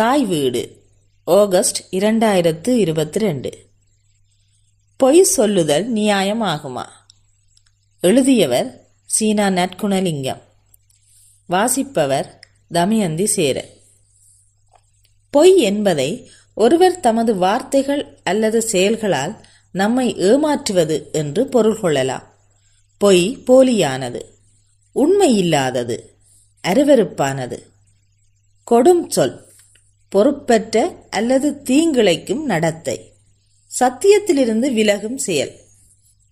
தாய் 0.00 0.24
வீடு. 0.24 0.82
ஆகஸ்ட் 1.24 1.94
இரண்டாயிரத்து 1.94 2.68
இருபத்தி 2.68 3.18
ரெண்டு. 3.18 3.66
பொய் 4.96 5.22
சொல்லுதல் 5.22 5.92
நியாயமாகுமா? 5.92 6.84
எழுதியவர் 8.00 8.88
சீனா 9.06 9.46
நற்குணலிங்கம். 9.46 10.40
வாசிப்பவர் 11.46 12.38
தமயந்தி 12.70 13.26
சேர 13.26 13.68
பொய் 15.30 15.58
என்பதை 15.58 16.30
ஒருவர் 16.54 17.00
தமது 17.00 17.36
வார்த்தைகள் 17.36 18.20
அல்லது 18.22 18.62
செயல்களால் 18.62 19.46
நம்மை 19.70 20.16
ஏமாற்றுவது 20.16 21.08
என்று 21.12 21.46
பொருள் 21.46 21.80
கொள்ளலாம். 21.80 22.22
பொய் 22.98 23.36
போலியானது 23.46 24.20
உண்மையில்லாதது 24.94 25.98
அருவருப்பானது. 26.68 27.62
கொடும் 28.70 29.08
சொல். 29.08 29.48
பொறுப்பற்ற 30.10 30.94
அல்லது 31.10 31.60
தீங்கிழைக்கும் 31.64 32.42
நடத்தை. 32.42 33.12
சத்தியத்திலிருந்து 33.80 34.72
விலகும் 34.72 35.18
செயல். 35.18 35.52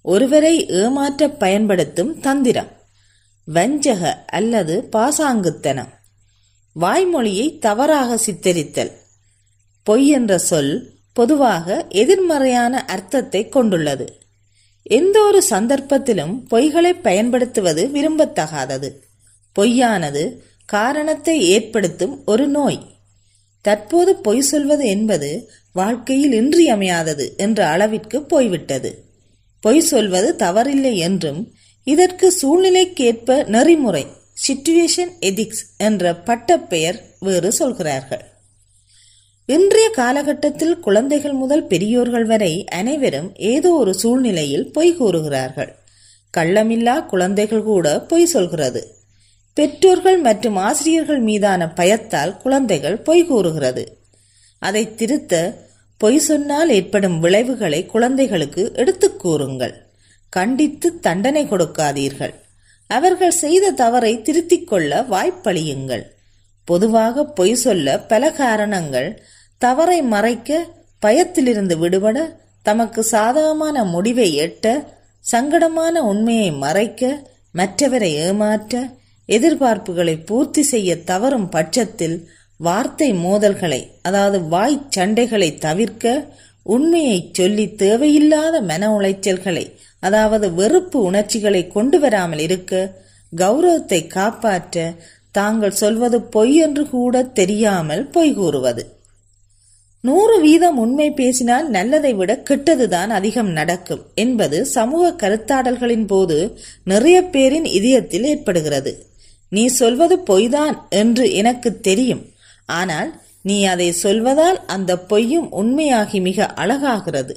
ஒருவரை 0.02 0.66
ஏமாற்ற 0.66 1.28
பயன்படுத்தும் 1.30 2.20
தந்திரம். 2.20 2.68
வஞ்சக 3.54 4.24
அல்லது 4.26 4.88
பாசாங்குத்தனம். 4.92 5.88
வாய்மொழியை 6.80 7.58
தவறாக 7.58 8.18
சித்தரித்தல். 8.26 8.92
பொய் 9.82 10.08
என்ற 10.08 10.38
சொல் 10.38 10.92
பொதுவாக 11.12 11.86
எதிர்மறையான 11.88 12.84
அர்த்தத்தை 12.84 13.48
கொண்டுள்ளது. 13.48 14.18
எந்த 14.82 15.20
ஒரு 15.20 15.42
சந்தர்ப்பத்திலும் 15.50 16.46
பொய்களை 16.50 17.00
பயன்படுத்துவது 17.02 17.86
விரும்பத்தகாதது. 17.86 18.92
பொய்யானது 19.60 20.36
காரணத்தை 20.66 21.42
ஏற்படுத்தும் 21.42 22.22
ஒரு 22.26 22.46
நோய். 22.46 22.96
தற்போது 23.68 24.10
பொய் 24.16 24.40
சொல்வது 24.40 24.84
என்பது 24.86 25.30
வாழ்க்கையில் 25.72 26.32
இன்றியமையாதது 26.32 27.24
என்ற 27.36 27.66
அளவிற்கு 27.66 28.18
போய்விட்டது. 28.22 28.90
பொய் 29.60 29.80
சொல்வது 29.80 30.28
தவறில்லை 30.46 30.94
என்றும் 31.08 31.40
இதற்கு 31.86 32.26
சூழ்நிலைக்கேற்ப 32.40 33.38
நெறிமுறை 33.46 34.04
சிச்சுவேஷன் 34.46 35.12
எதிக்ஸ் 35.20 35.64
என்ற 35.78 36.12
பட்டப்பெயர் 36.14 36.98
வேறு 37.20 37.50
சொல்கிறார்கள். 37.52 38.24
இன்றைய 39.48 39.86
காலகட்டத்தில் 39.90 40.74
குழந்தைகள் 40.78 41.32
முதல் 41.32 41.66
பெரியோர்கள் 41.66 42.24
வரை 42.24 42.52
அனைவரும் 42.70 43.28
ஏதோ 43.52 43.70
ஒரு 43.72 43.92
சூழ்நிலையில் 43.94 44.66
பொய் 44.72 44.96
கூறுகிறார்கள். 44.96 45.72
கள்ளமில்லா 46.36 46.96
குழந்தைகள் 47.06 47.62
கூட 47.62 47.86
பொய் 48.10 48.26
சொல்கிறது. 48.26 48.82
பெற்றோர்கள் 49.58 50.18
மற்றும் 50.18 50.56
ஆசிரியர்கள் 50.56 51.18
மீதான 51.18 51.72
பயத்தால் 51.72 52.36
குழந்தைகள் 52.36 52.96
பொய் 52.96 53.26
கூறுகிறது. 53.26 53.98
அதை 54.58 54.94
திருத்த 54.94 55.54
பொய் 55.96 56.18
சொன்னால் 56.18 56.70
ஏற்படும் 56.70 57.20
விளைவுகளை 57.20 57.86
குழந்தைகளுக்கு 57.86 58.72
எடுத்துக் 58.74 59.20
கூறுங்கள். 59.20 59.86
கண்டித்து 60.28 61.00
தண்டனை 61.00 61.46
கொடுக்காதீர்கள். 61.46 62.34
அவர்கள் 62.86 63.30
செய்த 63.30 63.70
தவறை 63.70 64.22
திருத்திக் 64.22 64.68
கொள்ள 64.68 65.04
வாய்ப்பளியுங்கள். 65.10 66.02
பொதுவாக 66.64 67.24
பொய் 67.24 67.54
சொல்ல 67.54 67.98
பல 67.98 68.32
காரணங்கள் 68.32 69.22
தவறை 69.58 70.02
மறைக்க 70.02 70.66
பயத்திலிருந்து 70.98 71.78
விடுபட 71.78 72.40
தமக்கு 72.62 73.02
சாதகமான 73.02 73.84
முடிவை 73.84 74.38
எட்ட 74.38 74.84
சங்கடமான 75.32 75.98
உண்மையை 75.98 76.50
மறைக்க 76.52 77.30
மற்றவரை 77.54 78.12
ஏமாற்ற 78.12 78.96
எதிர்பார்ப்புகளை 79.28 80.14
பூர்த்தி 80.16 80.62
செய்ய 80.62 80.96
தவறும் 81.04 81.48
பட்சத்தில் 81.48 82.16
வார்த்தை 82.60 83.08
மோதல்களை 83.12 83.80
அதாவது 84.02 84.38
வாய் 84.48 84.78
சண்டைகளை 84.96 85.50
தவிர்க்க 85.58 86.14
உண்மையை 86.66 87.18
சொல்லி 87.32 87.66
தேவையில்லாத 87.74 88.60
மன 88.60 88.88
உளைச்சல்களை 88.98 89.66
அதாவது 90.00 90.54
வெறுப்பு 90.54 90.98
உணர்ச்சிகளை 91.02 91.62
கொண்டு 91.66 91.98
வராமல் 91.98 92.38
இருக்க 92.38 92.72
கௌரவத்தை 93.32 94.06
காப்பாற்ற 94.06 94.76
தாங்கள் 95.30 95.70
சொல்வது 95.70 96.18
பொய் 96.22 96.54
என்று 96.56 96.84
கூட 96.88 97.22
தெரியாமல் 97.22 98.04
பொய் 98.06 98.32
கூறுவது. 98.34 98.82
நூறு 100.04 100.40
வீதம் 100.40 100.78
உண்மை 100.78 101.08
பேசினால் 101.10 101.66
நல்லதை 101.68 102.12
விட 102.14 102.32
கெட்டதுதான் 102.48 103.08
அதிகம் 103.08 103.50
நடக்கும் 103.52 104.02
என்பது 104.14 104.58
சமூக 104.66 105.12
கருத்தாடல்களின் 105.22 106.06
போது 106.06 106.38
நிறைய 106.82 107.18
பேரின் 107.24 107.64
இதயத்தில் 107.64 108.24
ஏற்படுகிறது. 108.24 108.92
நீ 109.48 109.66
சொல்வது 109.66 110.16
பொய்தான் 110.30 110.76
என்று 110.88 111.32
எனக்கு 111.32 111.80
தெரியும். 111.80 112.24
ஆனால் 112.66 113.20
நீ 113.42 113.64
அதை 113.64 113.94
சொல்வதால் 114.02 114.58
அந்த 114.66 114.98
பொய்யும் 114.98 115.48
உண்மையாகி 115.52 116.20
மிக 116.20 116.46
அழகாகிறது. 116.46 117.34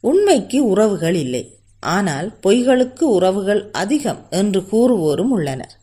உண்மைக்கு 0.00 0.64
உறவுகள் 0.64 1.14
இல்லை. 1.14 1.44
ஆனால் 1.82 2.28
பொய்களுக்கு 2.42 3.02
உறவுகள் 3.02 3.70
அதிகம் 3.72 4.26
என்று 4.30 4.60
கூறுவோரும் 4.60 5.30
உள்ளனர். 5.30 5.74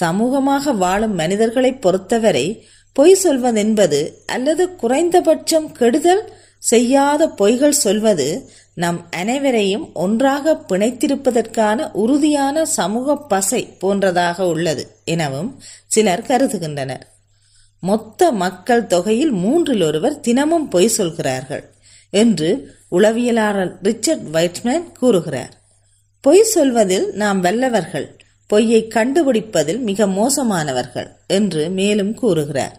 சமூகமாக 0.00 0.74
வாழும் 0.76 1.14
மனிதர்களை 1.14 1.72
பொறுத்தவரை 1.74 2.46
பொய் 2.92 3.16
சொல்வதென்பது 3.22 4.00
அல்லது 4.26 4.76
குறைந்தபட்சம் 4.76 5.72
கெடுதல் 5.72 6.22
செய்யாத 6.58 7.26
பொய்கள் 7.38 7.80
சொல்வது 7.84 8.26
நம் 8.82 9.00
அனைவரையும் 9.10 9.86
ஒன்றாக 9.94 10.52
பிணைத்திருப்பதற்கான 10.68 11.78
உறுதியான 11.92 12.64
சமூக 12.64 13.16
பசை 13.16 13.60
போன்றதாக 13.80 14.40
உள்ளது 14.40 14.84
எனவும் 15.04 15.50
சிலர் 15.86 16.26
கருதுகின்றனர். 16.26 17.04
மொத்த 17.80 18.30
மக்கள் 18.32 18.86
தொகையில் 18.86 19.30
மூன்றில் 19.30 19.82
ஒருவர் 19.82 20.20
தினமும் 20.20 20.68
பொய் 20.68 20.88
சொல்கிறார்கள் 20.88 21.64
என்று 22.10 22.48
உளவியலாளர் 22.90 23.72
ரிச்சர்ட் 23.82 24.26
வைட்மேன் 24.32 24.92
கூறுகிறார். 24.92 25.52
பொய் 26.24 26.42
சொல்வதில் 26.42 27.06
நாம் 27.14 27.40
வல்லவர்கள் 27.40 28.08
பொய்யை 28.46 28.80
கண்டுபிடிப்பதில் 28.88 29.80
மிக 29.80 30.06
மோசமானவர்கள் 30.06 31.10
என்று 31.26 31.68
மேலும் 31.70 32.14
கூறுகிறார். 32.14 32.76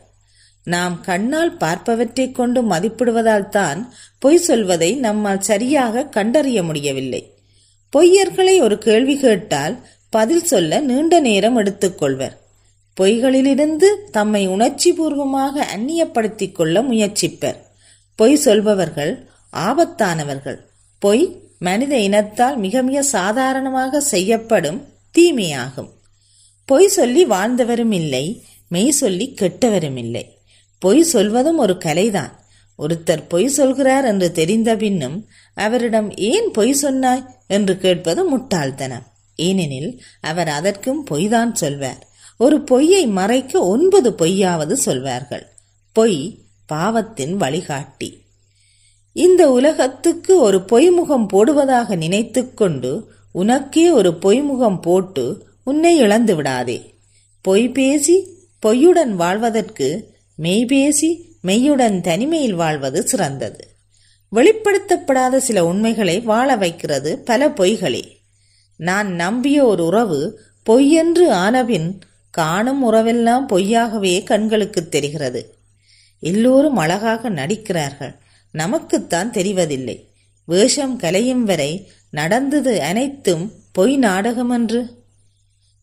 நாம் 0.63 1.01
கண்ணால் 1.01 1.57
பார்ப்பவற்றை 1.57 2.31
கொண்டு 2.31 2.63
மதிப்பிடுவதால் 2.63 3.49
தான் 3.49 3.93
பொய் 4.19 4.37
சொல்வதை 4.37 4.95
நம்மால் 4.95 5.39
சரியாக 5.39 6.05
கண்டறிய 6.05 6.63
முடியவில்லை. 6.63 7.33
பொய்யர்களை 7.93 8.61
ஒரு 8.61 8.77
கேள்வி 8.77 9.17
கேட்டால் 9.17 9.77
பதில் 10.09 10.43
சொல்ல 10.43 10.79
நீண்ட 10.79 11.19
நேரம் 11.19 11.55
எடுத்துக்கொள்வர் 11.55 12.39
பொய்களிலிருந்து 12.97 13.87
தம்மை 14.11 14.47
உணர்ச்சி 14.47 14.93
பூர்வமாக 14.93 15.67
அந்நியப்படுத்திக் 15.77 16.51
கொள்ள 16.51 16.81
முயற்சிப்பர். 16.81 17.57
பொய் 18.15 18.35
சொல்பவர்கள் 18.35 19.27
ஆபத்தானவர்கள். 19.53 20.57
பொய் 20.99 21.49
மனித 21.59 21.97
இனத்தால் 21.97 22.57
மிக 22.57 22.81
மிக 22.81 23.01
சாதாரணமாக 23.01 24.01
செய்யப்படும் 24.01 24.87
தீமையாகும். 25.17 25.89
பொய் 26.65 26.87
சொல்லி 26.87 27.25
வாழ்ந்தவரும் 27.25 27.91
இல்லை 27.91 28.43
மெய் 28.67 28.91
சொல்லி 28.91 29.35
கெட்டவரும் 29.41 29.97
இல்லை. 29.97 30.40
பொய் 30.81 31.01
சொல்வதும் 31.03 31.57
ஒரு 31.57 31.77
கலைதான். 31.85 32.31
ஒருத்தர் 32.77 33.23
பொய் 33.27 33.47
சொல்கிறார் 33.47 34.05
என்று 34.05 34.31
தெரிந்த 34.31 34.75
பின்னும் 34.75 35.27
அவரிடம் 35.53 36.15
ஏன் 36.15 36.51
பொய் 36.51 36.73
சொன்னாய் 36.73 37.25
என்று 37.47 37.77
கேட்பது 37.77 38.23
முட்டாள்தனம். 38.23 39.03
ஏனெனில் 39.35 40.01
அவர் 40.21 40.47
அதற்கும் 40.47 41.05
பொய்தான் 41.11 41.51
சொல்வார். 41.51 42.07
ஒரு 42.37 42.61
பொய்யை 42.61 43.07
மறைக்க 43.07 43.59
ஒன்பது 43.59 44.11
பொய்யாவது 44.11 44.71
சொல்வார்கள். 44.71 45.47
பொய் 45.91 46.39
பாவத்தின் 46.65 47.37
வழிகாட்டி. 47.37 48.21
இந்த 49.13 49.51
உலகத்துக்கு 49.51 50.39
ஒரு 50.39 50.57
பொய்முகம் 50.57 51.25
போடுவதாக 51.33 51.95
நினைத்துக்கொண்டு 51.95 53.11
உனக்கே 53.31 53.91
ஒரு 53.91 54.17
பொய்முகம் 54.21 54.81
போட்டு 54.81 55.47
உன்னை 55.63 55.97
இழந்து 55.97 56.35
விடாதே. 56.35 56.93
பொய் 57.41 57.69
பேசி 57.69 58.27
பொய்யுடன் 58.65 59.11
வாழ்வதற்கு 59.11 60.10
மெய் 60.35 60.65
பேசி 60.65 61.35
மெய்யுடன் 61.43 62.01
தனிமையில் 62.01 62.53
வாழ்வது 62.53 63.07
சிறந்தது. 63.07 63.67
வெளிப்படுத்தப்படாத 64.31 65.37
சில 65.37 65.65
உண்மைகளை 65.65 66.19
வாழ 66.19 66.55
வைக்கிறது 66.55 67.19
பல 67.19 67.49
பொய்களே. 67.49 68.01
நான் 68.77 69.13
நம்பிய 69.13 69.65
ஒரு 69.65 69.85
உறவு 69.85 70.39
பொய்யென்று 70.69 71.29
ஆனபின் 71.29 71.99
காணும் 72.29 72.91
உறவெல்லாம் 72.91 73.45
பொய்யாகவே 73.47 74.23
கண்களுக்கு 74.23 74.89
தெரிகிறது. 74.89 75.55
எல்லோரும் 76.19 76.77
அழகாக 76.77 77.29
நடிக்கிறார்கள். 77.29 78.15
நமக்குத்தான் 78.51 79.31
தெரிவதில்லை. 79.31 80.07
வேஷம் 80.45 80.97
கலையும் 80.97 81.43
வரை 81.43 81.91
நடந்தது 82.09 82.81
அனைத்தும் 82.81 83.51
பொய் 83.71 83.97
நாடகமன்று? 83.97 84.85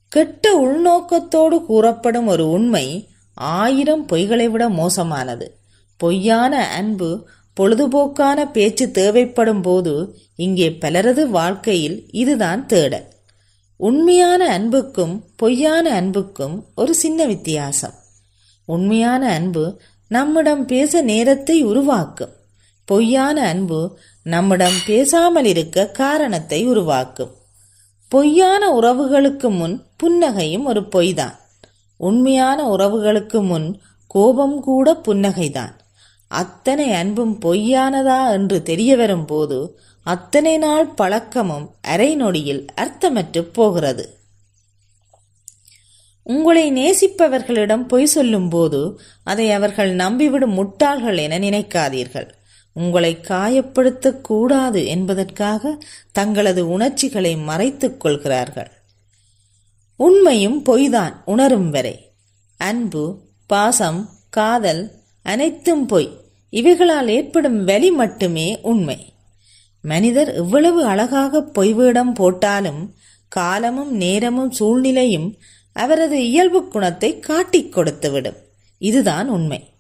கெட்ட 0.08 0.61
உள்நோக்கத்தோடு 0.61 1.64
கூறப்படும் 1.64 2.26
ஒரு 2.26 2.50
உண்மை 2.50 3.08
ஆயிரம் 3.38 4.06
பொய்களை 4.06 4.50
விட 4.50 4.69
மோசமானது. 4.69 5.58
பொய்யான 5.96 6.69
அன்பு 6.69 7.29
பொழுதுபோக்கான 7.61 8.50
பேச்சு 8.50 8.90
தேவைப்படும் 8.90 9.62
போது 9.62 10.19
இங்கே 10.37 10.73
பலரது 10.73 11.31
வாழ்க்கையில் 11.31 12.08
இதுதான் 12.11 12.67
தேடல். 12.67 13.08
உண்மையான 13.76 14.49
அன்புக்கும் 14.52 15.25
பொய்யான 15.37 15.90
அன்புக்கும் 15.90 16.67
ஒரு 16.75 16.94
சின்ன 16.94 17.25
வித்தியாசம். 17.25 17.94
உண்மையான 18.64 19.32
அன்பு 19.32 19.81
நம்மிடம் 20.08 20.67
பேச 20.67 21.00
நேரத்தை 21.00 21.62
உருவாக்கும். 21.62 22.32
பொய்யான 22.85 23.49
அன்பு 23.49 23.99
நம்மிடம் 24.23 24.79
பேசாமல் 24.87 25.44
இருக்க 25.44 25.87
காரணத்தை 25.87 26.67
உருவாக்கும். 26.67 27.35
பொய்யான 28.08 28.79
உறவுகளுக்கு 28.81 29.50
முன் 29.50 29.82
புன்னகையும் 30.02 30.64
ஒரு 30.64 30.82
பொய்தான். 30.82 31.38
உண்மையான 31.99 32.77
உறவுகளுக்கு 32.77 33.43
முன் 33.43 33.81
கோபம் 34.06 34.61
கூட 34.61 35.00
புன்னகைதான். 35.09 35.75
அத்தனை 36.29 36.93
அன்பும் 36.93 37.39
பொய்யானதா 37.41 38.31
என்று 38.31 38.62
தெரிய 38.62 38.97
வரும்போது 38.97 39.79
அத்தனை 40.03 40.59
நாள் 40.59 40.87
பழக்கமும் 40.87 41.75
அரை 41.81 42.15
நொடியில் 42.15 42.67
அர்த்தமற்று 42.77 43.41
போகிறது. 43.41 44.17
உங்களை 46.23 46.73
நேசிப்பவர்களிடம் 46.73 47.89
பொய் 47.89 48.06
சொல்லும்போது 48.06 49.00
அதை 49.25 49.50
அவர்கள் 49.50 49.97
நம்பிவிடும் 49.97 50.55
முட்டாள்கள் 50.55 51.17
என 51.17 51.39
நினைக்காதீர்கள். 51.39 52.29
உங்களை 52.73 53.19
காயப்படுத்தக்கூடாது 53.29 54.87
என்பதற்காக 54.87 55.79
தங்களது 56.12 56.69
உணர்ச்சிகளை 56.69 57.37
மறைத்துக் 57.37 58.00
கொள்கிறார்கள். 58.00 58.71
உண்மையும் 59.99 60.65
பொய்தான் 60.65 61.12
உணரும் 61.25 61.71
வரை. 61.71 62.12
அன்பு 62.56 63.19
பாசம் 63.47 64.09
காதல் 64.31 64.91
அனைத்தும் 65.23 65.87
பொய். 65.87 66.21
இவைகளால் 66.50 67.09
ஏற்படும் 67.09 67.65
வலி 67.65 67.91
மட்டுமே 67.91 68.59
உண்மை. 68.62 69.12
மனிதர் 69.83 70.35
எவ்வளவு 70.35 70.85
அழகாக 70.85 71.43
பொய் 71.43 71.73
வேடம் 71.73 72.12
போட்டாலும் 72.12 72.95
காலமும் 73.29 73.93
நேரமும் 73.93 74.50
சூழ்நிலையும் 74.50 75.37
அவரது 75.73 76.27
இயல்பு 76.27 76.69
குணத்தை 76.69 77.21
காட்டிக் 77.21 77.79
கொடுத்துவிடும். 77.79 78.37
இதுதான் 78.79 79.29
உண்மை. 79.29 79.73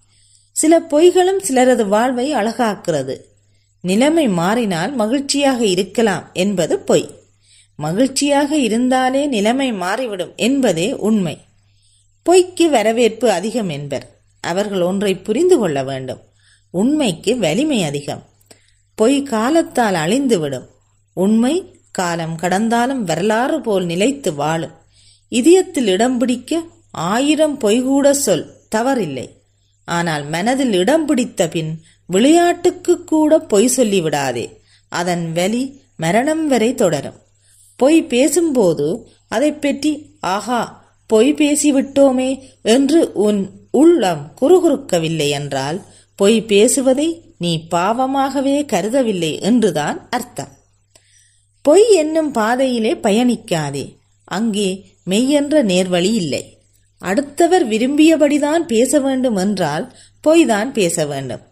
சில 0.52 0.80
பொய்களும் 0.80 1.42
சிலரது 1.48 1.88
வாழ்வை 1.88 2.34
அழகாக்கிறது 2.34 3.16
நிலைமை 3.80 4.28
மாறினால் 4.28 4.94
மகிழ்ச்சியாக 4.94 5.64
இருக்கலாம் 5.64 6.30
என்பது 6.32 6.78
பொய். 6.78 7.17
மகிழ்ச்சியாக 7.80 8.56
இருந்தாலே 8.56 9.26
நிலைமை 9.26 9.72
மாறிவிடும் 9.72 10.32
என்பதே 10.36 10.92
உண்மை. 10.92 11.38
பொய்க்கு 12.22 12.70
வரவேற்பு 12.70 13.30
அதிகம் 13.30 13.68
என்பர். 13.68 14.16
அவர்கள் 14.40 14.80
ஒன்றை 14.80 15.14
புரிந்து 15.14 15.58
கொள்ள 15.58 15.84
வேண்டும். 15.84 16.20
உண்மைக்கு 16.70 17.38
வலிமை 17.38 17.82
அதிகம். 17.82 18.22
பொய் 18.94 19.22
காலத்தால் 19.22 19.94
அழிந்துவிடும். 19.94 20.66
உண்மை 21.12 21.80
காலம் 21.90 22.36
கடந்தாலும் 22.36 23.04
வரலாறு 23.04 23.60
போல் 23.60 23.84
நிலைத்து 23.84 24.34
வாழும். 24.34 24.74
இதயத்தில் 25.28 25.86
இடம் 25.86 26.18
பிடிக்க 26.18 26.62
ஆயிரம் 26.90 27.60
பொய்கூட 27.60 28.10
சொல் 28.10 28.52
தவறில்லை. 28.76 29.28
ஆனால் 29.84 30.28
மனதில் 30.28 30.72
இடம் 30.72 31.06
பிடித்த 31.06 31.48
பின் 31.48 31.82
விளையாட்டுக்கு 32.06 33.04
கூட 33.04 33.38
பொய் 33.38 33.70
சொல்லிவிடாதே. 33.76 34.56
அதன் 34.88 35.32
வலி 35.32 35.80
மரணம் 35.96 36.48
வரை 36.48 36.74
தொடரும். 36.74 37.26
பொய் 37.78 38.00
பேசும்போது 38.04 38.86
அதை 39.28 39.50
பற்றி 39.54 39.92
ஆஹா 40.34 40.62
பொய் 41.10 41.30
பேசிவிட்டோமே 41.34 42.30
என்று 42.66 43.00
உன் 43.12 43.40
உள்ளம் 43.70 44.22
குறுகுறுக்கவில்லை 44.40 45.28
என்றால் 45.30 45.78
பொய் 46.18 46.38
பேசுவதை 46.42 47.08
நீ 47.38 47.50
பாவமாகவே 47.70 48.54
கருதவில்லை 48.72 49.32
என்றுதான் 49.40 49.98
அர்த்தம். 50.10 50.52
பொய் 51.64 51.86
என்னும் 51.92 52.30
பாதையிலே 52.30 52.92
பயணிக்காதே 52.94 53.84
அங்கே 54.28 54.68
மெய்யென்ற 55.10 55.62
நேர்வழி 55.62 56.12
இல்லை. 56.14 56.42
அடுத்தவர் 57.02 57.64
விரும்பியபடிதான் 57.68 58.64
பேச 58.66 59.00
வேண்டும் 59.00 59.36
என்றால் 59.36 59.84
பொய்தான் 60.24 60.70
பேச 60.72 61.06
வேண்டும். 61.06 61.44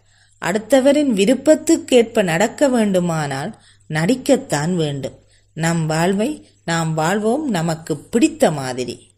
அடுத்தவரின் 0.42 1.12
விருப்பத்துக்கேற்ப 1.20 2.22
நடக்க 2.22 2.68
வேண்டுமானால் 2.68 3.52
நடிக்கத்தான் 3.90 4.74
வேண்டும். 4.74 5.16
நம் 5.56 5.86
வாழ்வை 5.86 6.48
நாம் 6.64 6.94
வாழ்வோம் 6.94 7.50
நமக்கு 7.50 7.96
பிடித்த 7.96 8.50
மாதிரி. 8.50 9.10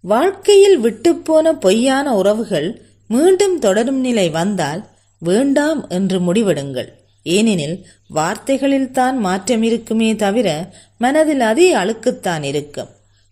வாழ்க்கையில் 0.00 0.78
விட்டுப்போன 0.78 1.52
பொய்யான 1.60 2.16
உறவுகள் 2.16 2.82
மீண்டும் 3.08 3.58
தொடரும் 3.58 4.00
நிலை 4.00 4.30
வந்தால் 4.30 4.86
வேண்டாம் 5.18 5.88
என்று 5.88 6.18
முடிவெடுங்கள். 6.20 6.88
ஏனெனில் 7.22 7.86
வார்த்தைகளில் 8.08 8.90
தான் 8.90 9.18
மாற்றம் 9.18 9.62
இருக்குமே 9.62 10.16
தவிர 10.16 10.74
மனதில் 10.98 11.40
அதே 11.40 11.74
அழுக்குத்தான் 11.74 12.42
இருக்கும். 12.42 12.88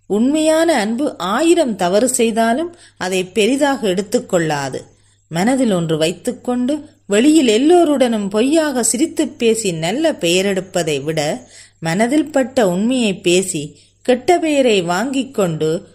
உண்மையான 0.07 0.81
அன்பு 0.81 1.19
ஆயிரம் 1.19 1.77
தவறு 1.77 2.09
செய்தாலும் 2.09 2.77
அதை 2.97 3.25
பெரிதாக 3.25 3.89
எடுத்துக்கொள்ளாது 3.89 4.81
மனதில் 5.29 5.73
ஒன்று 5.73 5.97
வைத்துக்கொண்டு 5.97 6.89
வெளியில் 7.07 7.49
எல்லோருடனும் 7.49 8.29
பொய்யாக 8.29 8.83
சிரித்துப் 8.83 9.39
பேசி 9.39 9.73
நல்ல 9.73 10.13
பெயரெடுப்பதை 10.13 11.03
விட 11.03 11.49
மனதில் 11.81 12.31
பட்ட 12.31 12.69
உண்மையை 12.69 13.15
பேசி 13.15 13.79
கெட்ட 14.03 14.39
பெயரை 14.39 14.83
வாங்கிக் 14.83 15.35
கொண்டு 15.35 15.89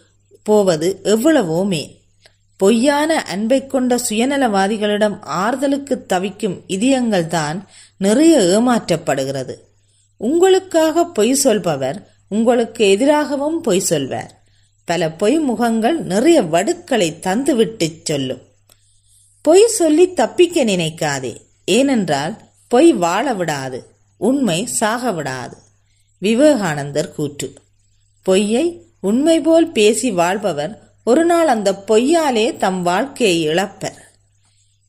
போவது 0.44 1.00
எவ்வளவோ 1.04 1.66
மேல் 1.66 1.98
பொய்யான 2.58 3.24
அன்பை 3.24 3.68
கொண்ட 3.68 3.96
சுயநலவாதிகளிடம் 4.10 5.18
ஆறுதலுக்கு 5.22 6.06
தவிக்கும் 6.06 6.64
இதயங்கள் 6.68 7.28
தான் 7.28 7.68
நிறைய 7.98 8.38
ஏமாற்றப்படுகிறது. 8.38 9.54
உங்களுக்காக 10.18 11.06
பொய் 11.06 11.34
சொல்பவர் 11.34 12.14
உங்களுக்கு 12.28 12.90
எதிராகவும் 12.90 13.62
பொய் 13.62 13.80
சொல்வார். 13.80 14.44
பல 14.86 15.12
பொய் 15.12 15.40
முகங்கள் 15.40 16.02
நிறைய 16.02 16.42
வடுக்களை 16.42 17.16
தந்துவிட்டு 17.22 18.00
சொல்லும். 18.04 18.42
பொய் 19.42 19.68
சொல்லி 19.68 20.14
தப்பிக்க 20.14 20.66
நினைக்காதே. 20.66 21.38
ஏனென்றால் 21.66 22.38
பொய் 22.68 22.94
வாழ 22.94 23.34
விடாது. 23.34 23.86
உண்மை 24.18 24.66
சாக 24.66 25.12
விடாது. 25.12 25.64
விவேகானந்தர் 26.18 27.14
கூற்று. 27.14 27.54
பொய்யை 28.22 28.82
உண்மை 29.00 29.40
போல் 29.40 29.72
பேசி 29.72 30.12
வாழ்பவர் 30.12 30.84
ஒரு 31.04 31.26
நாள் 31.26 31.48
அந்த 31.48 31.84
பொய்யாலே 31.88 32.58
தம் 32.58 32.84
வாழ்க்கையை 32.84 33.48
இழப்பர். 33.48 33.98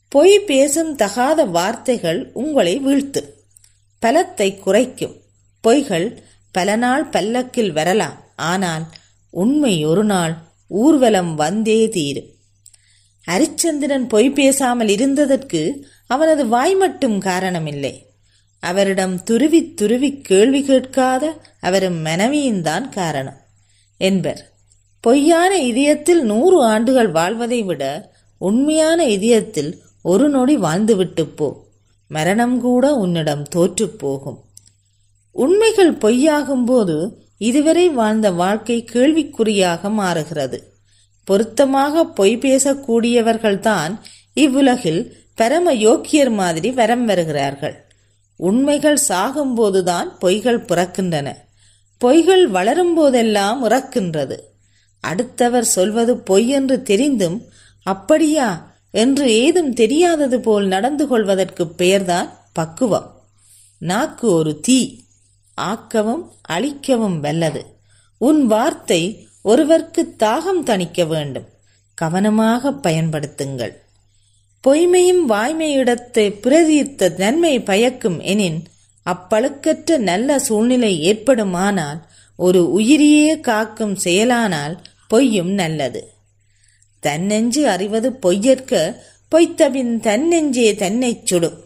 பொய் 0.09 0.41
பேசும் 0.41 0.97
தகாத 0.97 1.45
வார்த்தைகள் 1.45 2.31
உங்களை 2.33 2.81
வீழ்த்து. 2.81 3.23
பலத்தை 4.07 4.59
குறைக்கும். 4.59 5.21
பொய்கள் 5.69 6.17
பல 6.53 6.77
நாள் 6.77 7.05
பல்லக்கில் 7.05 7.73
வரலாம். 7.73 8.25
ஆனால் 8.37 8.87
உண்மை 9.31 9.85
ஒரு 9.85 10.05
நாள் 10.05 10.37
ஊர்வலம் 10.67 11.35
வந்தே 11.35 11.89
தீரும். 11.89 12.35
ஹரிச்சந்திரன் 13.29 14.09
பொய் 14.09 14.31
பேசாமல் 14.31 14.89
இருந்ததற்கு 14.89 15.83
அவனது 16.07 16.47
வாய் 16.47 16.75
மட்டும் 16.75 17.21
காரணமில்லை. 17.21 18.06
அவரிடம் 18.67 19.23
துருவி 19.23 19.75
துருவி 19.75 20.21
கேள்வி 20.21 20.63
கேட்காத 20.63 21.41
அவரும் 21.61 22.05
மனைவியும்தான் 22.05 22.89
காரணம். 22.89 23.37
என்பர். 23.97 24.53
பொய்யான 25.01 25.59
இதயத்தில் 25.59 26.25
நூறு 26.25 26.65
ஆண்டுகள் 26.65 27.09
வாழ்வதை 27.09 27.63
விட 27.63 28.13
உண்மையான 28.39 29.05
இதயத்தில் 29.05 29.79
ஒரு 30.03 30.29
நொடி 30.29 30.57
வாழ்ந்துவிட்டு 30.57 31.23
போ. 31.37 31.65
மரணம் 32.09 32.61
கூட 32.61 32.95
உன்னிடம் 32.95 33.43
தோற்றுப் 33.43 33.99
போகும். 33.99 34.45
உண்மைகள் 35.33 35.93
பொய்யாகும்போது 35.93 37.11
இதுவரை 37.39 37.89
வாழ்ந்த 37.89 38.31
வாழ்க்கை 38.31 38.85
கேள்விக்குறியாக 38.93 39.91
மாறுகிறது. 39.91 40.73
பொருத்தமாக 41.25 42.05
பொய் 42.05 42.39
பேசக்கூடியவர்கள்தான் 42.39 43.99
இவ்வுலகில் 44.33 45.17
பரம 45.35 45.75
யோக்கியர் 45.75 46.31
மாதிரி 46.31 46.71
வரம் 46.71 47.05
வருகிறார்கள். 47.05 47.86
உண்மைகள் 48.37 48.99
சாகும்போதுதான் 49.09 50.07
பொய்கள் 50.21 50.65
பிறக்கின்றன. 50.65 51.37
பொய்கள் 52.05 52.43
வளரும் 52.43 52.95
போதெல்லாம் 52.95 53.69
உறக்கின்றது 53.69 54.39
அடுத்தவர் 55.01 55.65
சொல்வது 55.65 56.17
பொய் 56.17 56.49
என்று 56.49 56.83
தெரிந்தும் 56.83 57.43
அப்படியா? 57.83 58.75
என்று 58.91 59.33
ஏதும் 59.33 59.73
தெரியாதது 59.73 60.41
போல் 60.41 60.67
நடந்து 60.67 61.07
கொள்வதற்கு 61.07 61.67
பெயர்தான் 61.67 62.29
பக்குவம். 62.53 63.21
நாக்கு 63.79 64.33
ஒரு 64.33 64.61
தீ. 64.61 65.01
ஆக்கவும் 65.61 66.29
அழிக்கவும் 66.41 67.21
வல்லது. 67.21 67.67
உன் 68.19 68.47
வார்த்தை 68.47 69.29
ஒருவர்க்கு 69.45 70.15
தாகம் 70.19 70.63
தணிக்க 70.65 71.07
வேண்டும். 71.07 71.49
கவனமாக 71.95 72.71
பயன்படுத்துங்கள். 72.71 73.77
பொய்மையும் 74.67 75.29
வாய்மையிடத்தை 75.29 76.31
பிரதித்த 76.43 77.17
நன்மை 77.17 77.61
பயக்கும் 77.61 78.21
எனின் 78.21 78.63
அப்பழுக்கற்ற 79.07 79.99
நல்ல 79.99 80.39
சூழ்நிலை 80.39 81.15
ஏற்படுமானால் 81.15 82.01
ஒரு 82.37 82.73
உயிரியே 82.73 83.41
காக்கும் 83.41 83.97
செயலானால் 83.97 84.83
பொய்யும் 85.09 85.51
நல்லது. 85.51 86.13
தன்னெஞ்சு 87.01 87.69
அறிவது 87.69 88.11
பொய்யற்க 88.11 88.97
பொய்த்தபின் 89.31 90.01
தன்னெஞ்சே 90.01 90.75
தன்னைச் 90.75 91.27
சுடும். 91.27 91.59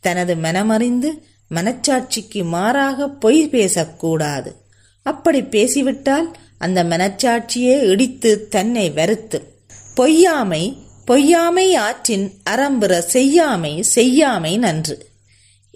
தனது 0.00 0.34
மனமறிந்து 0.34 1.10
மனச்சாட்சிக்கு 1.54 2.44
மாறாக 2.44 3.08
பொய் 3.08 3.48
பேசக்கூடாது. 3.48 4.56
அப்படி 5.02 5.42
பேசிவிட்டால் 5.42 6.36
அந்த 6.58 6.84
மனச்சாட்சியே 6.84 7.82
இடித்து 7.82 8.48
தன்னை 8.48 8.90
வருத்து 8.90 9.62
பொய்யாமை 9.94 10.90
பொய்யாமை 11.12 11.74
ஆற்றின் 11.74 12.32
அறம்புற 12.50 12.98
செய்யாமை 12.98 13.82
செய்யாமை 13.82 14.58
நன்று. 14.58 15.08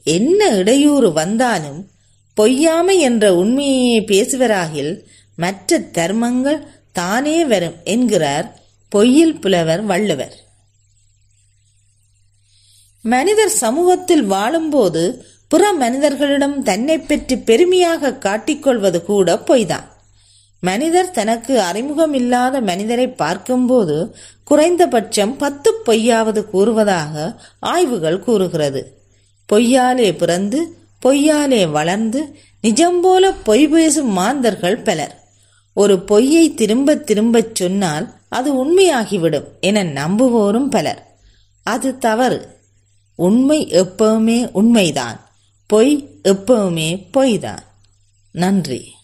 என்ன 0.04 0.48
இடையூறு 0.48 1.12
வந்தாலும் 1.12 1.90
பொய்யாமை 2.34 2.98
என்ற 2.98 3.34
உண்மையே 3.34 4.00
பேசுவராகில் 4.00 5.04
மற்ற 5.36 5.78
தர்மங்கள் 5.78 6.66
தானே 6.92 7.44
வரும் 7.44 7.74
என்கிறார் 7.84 8.60
பொய்யில் 8.88 9.40
புலவர் 9.40 9.82
வள்ளுவர். 9.82 10.36
மனிதர் 13.02 13.48
சமூகத்தில் 13.48 14.22
வாழும்போது 14.22 15.24
புற 15.48 15.72
மனிதர்களிடம் 15.72 16.62
தன்னை 16.62 16.98
பற்றி 16.98 17.36
பெருமையாக 17.36 18.12
காட்டிக்கொள்வது 18.12 19.02
கூட 19.02 19.36
பொய்தான். 19.36 19.95
மனிதர் 20.60 21.10
தனக்கு 21.10 21.60
அறிமுகம் 21.60 22.14
இல்லாத 22.14 22.60
மனிதரை 22.60 23.08
பார்க்கும்போது 23.08 24.16
குறைந்தபட்சம் 24.44 25.36
பத்து 25.36 25.72
பொய்யாவது 25.86 26.44
கூறுவதாக 26.44 27.42
ஆய்வுகள் 27.58 28.20
கூறுகிறது. 28.20 29.02
பொய்யாலே 29.52 30.16
பிறந்து 30.16 30.76
பொய்யாலே 31.06 31.70
வளர்ந்து 31.70 32.38
நிஜம் 32.60 33.00
போல 33.00 33.32
பொய் 33.32 33.68
பேசும் 33.68 34.18
மாந்தர்கள் 34.18 34.82
பலர். 34.82 35.24
ஒரு 35.72 35.98
பொய்யை 35.98 36.54
திரும்ப 36.54 36.94
திரும்பச் 36.94 37.54
சொன்னால் 37.54 38.14
அது 38.28 38.54
உண்மையாகிவிடும் 38.54 39.44
என 39.60 39.84
நம்புவோரும் 39.84 40.68
பலர். 40.70 41.16
அது 41.62 41.98
தவறு. 41.98 42.60
உண்மை 43.14 43.66
எப்பவுமே 43.66 44.48
உண்மைதான். 44.52 45.30
பொய் 45.66 46.20
எப்பவுமே 46.24 47.06
பொய்தான். 47.12 47.58
நன்றி. 48.32 48.95